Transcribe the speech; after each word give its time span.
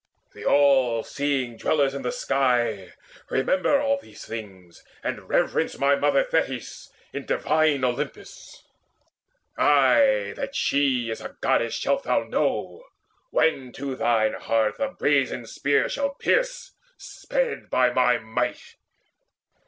The 0.33 0.45
all 0.45 1.03
seeing 1.03 1.57
Dwellers 1.57 1.93
in 1.93 2.01
the 2.01 2.11
Sky 2.11 2.91
Remember 3.29 3.79
all 3.79 3.99
these 4.01 4.25
things, 4.25 4.83
and 5.03 5.29
reverence 5.29 5.77
My 5.77 5.95
mother 5.95 6.23
Thetis 6.23 6.89
in 7.13 7.27
divine 7.27 7.83
Olympus. 7.83 8.63
Ay, 9.59 10.33
that 10.37 10.55
she 10.55 11.11
is 11.11 11.21
a 11.21 11.37
Goddess 11.39 11.75
shalt 11.75 12.01
thou 12.05 12.23
know 12.23 12.83
When 13.29 13.71
to 13.73 13.93
thine 13.95 14.33
heart 14.33 14.77
the 14.79 14.87
brazen 14.87 15.45
spear 15.45 15.87
shall 15.87 16.15
pierce 16.15 16.71
Sped 16.97 17.69
by 17.69 17.91
my 17.93 18.17
might. 18.17 18.77